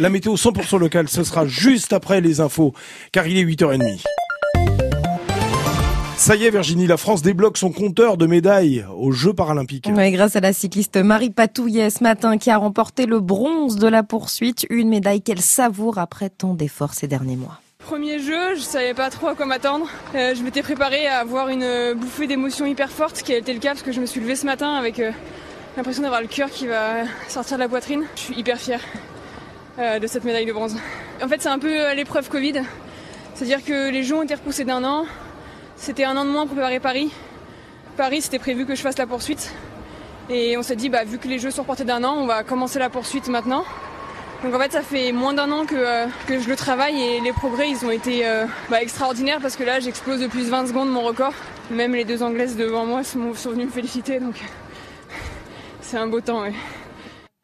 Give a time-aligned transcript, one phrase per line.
[0.00, 2.72] La météo 100% locale, ce sera juste après les infos,
[3.12, 4.02] car il est 8h30.
[6.16, 9.88] Ça y est, Virginie, la France débloque son compteur de médailles aux Jeux paralympiques.
[9.94, 13.86] Oui, grâce à la cycliste Marie Patouillet ce matin qui a remporté le bronze de
[13.86, 17.60] la poursuite, une médaille qu'elle savoure après tant d'efforts ces derniers mois.
[17.78, 19.86] Premier jeu, je savais pas trop à quoi m'attendre.
[20.16, 23.52] Euh, je m'étais préparée à avoir une bouffée d'émotions hyper forte, ce qui a été
[23.52, 25.12] le cas parce que je me suis levée ce matin avec euh,
[25.76, 28.02] l'impression d'avoir le cœur qui va sortir de la poitrine.
[28.16, 28.80] Je suis hyper fière
[29.78, 30.76] euh, de cette médaille de bronze.
[31.22, 32.62] En fait, c'est un peu l'épreuve Covid.
[33.34, 35.06] C'est-à-dire que les Jeux ont été repoussés d'un an.
[35.76, 37.10] C'était un an de moins pour préparer Paris.
[37.96, 39.52] Paris, c'était prévu que je fasse la poursuite.
[40.30, 42.44] Et on s'est dit, bah, vu que les Jeux sont reportés d'un an, on va
[42.44, 43.64] commencer la poursuite maintenant.
[44.42, 47.32] Donc en fait, ça fait moins d'un an que, euh, je le travaille et les
[47.32, 50.90] progrès, ils ont été euh, bah, extraordinaires parce que là, j'explose de plus 20 secondes
[50.90, 51.32] mon record.
[51.70, 54.34] Même les deux Anglaises devant moi sont, sont venues me féliciter, donc
[55.80, 56.44] c'est un beau temps.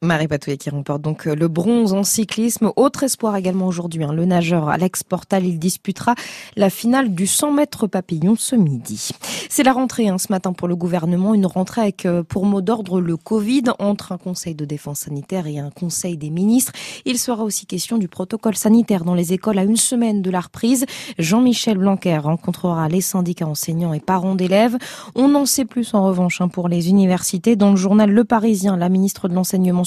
[0.03, 2.73] Marie Patouillet qui remporte donc euh, le bronze en cyclisme.
[2.77, 6.15] Autre espoir également aujourd'hui, hein, le nageur Alex Portal, il disputera
[6.57, 9.11] la finale du 100 mètres papillon ce midi.
[9.51, 12.63] C'est la rentrée hein, ce matin pour le gouvernement, une rentrée avec euh, pour mot
[12.63, 16.73] d'ordre le Covid entre un conseil de défense sanitaire et un conseil des ministres.
[17.05, 20.41] Il sera aussi question du protocole sanitaire dans les écoles à une semaine de la
[20.41, 20.87] reprise.
[21.19, 24.79] Jean-Michel Blanquer rencontrera les syndicats enseignants et parents d'élèves.
[25.15, 27.55] On en sait plus en revanche hein, pour les universités.
[27.55, 29.85] Dans le journal Le Parisien, la ministre de l'enseignement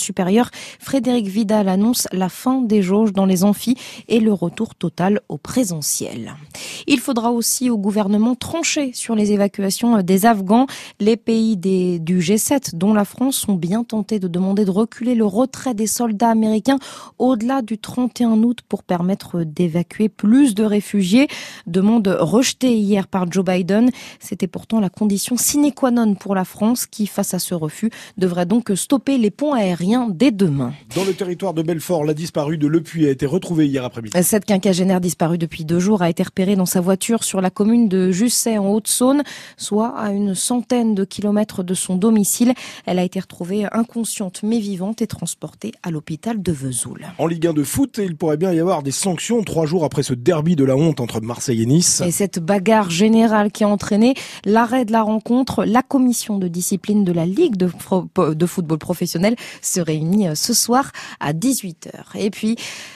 [0.80, 5.38] Frédéric Vidal annonce la fin des jauges dans les amphis et le retour total au
[5.38, 6.36] présentiel.
[6.88, 10.68] Il faudra aussi au gouvernement trancher sur les évacuations des Afghans.
[11.00, 15.26] Les pays du G7, dont la France, sont bien tentés de demander de reculer le
[15.26, 16.80] retrait des soldats américains
[17.20, 21.28] au-delà du 31 août pour permettre d'évacuer plus de réfugiés.
[21.68, 23.90] Demande rejetée hier par Joe Biden.
[24.20, 27.90] C'était pourtant la condition sine qua non pour la France qui, face à ce refus,
[28.18, 30.74] devrait donc stopper les ponts aériens dès demain.
[30.96, 34.18] Dans le territoire de Belfort, la disparue de Lepuy a été retrouvée hier après-midi.
[34.24, 37.88] Cette quinquagénaire disparue depuis deux jours a été repérée dans sa voiture sur la commune
[37.88, 39.24] de Jusset en Haute-Saône,
[39.58, 42.54] soit à une centaine de kilomètres de son domicile.
[42.86, 47.06] Elle a été retrouvée inconsciente mais vivante et transportée à l'hôpital de Vesoul.
[47.18, 50.04] En Ligue 1 de foot, il pourrait bien y avoir des sanctions trois jours après
[50.04, 52.02] ce derby de la honte entre Marseille et Nice.
[52.06, 57.04] Et cette bagarre générale qui a entraîné l'arrêt de la rencontre, la commission de discipline
[57.04, 57.70] de la Ligue de,
[58.34, 61.92] de football professionnel se réunis euh, ce soir à 18h.
[62.16, 62.56] Et puis,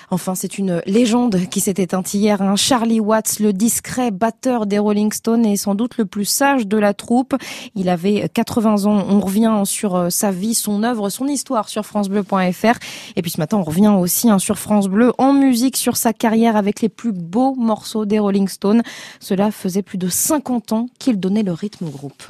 [0.10, 2.42] enfin, c'est une légende qui s'est éteinte hier.
[2.42, 2.56] Hein.
[2.56, 6.78] Charlie Watts, le discret batteur des Rolling Stones, est sans doute le plus sage de
[6.78, 7.36] la troupe.
[7.76, 9.06] Il avait 80 ans.
[9.10, 12.80] On revient sur euh, sa vie, son œuvre, son histoire sur francebleu.fr.
[13.16, 16.14] Et puis ce matin, on revient aussi hein, sur France Bleu en musique sur sa
[16.14, 18.84] carrière avec les plus beaux morceaux des Rolling Stones.
[19.20, 22.28] Cela faisait plus de 50 ans qu'il donnait le rythme au groupe.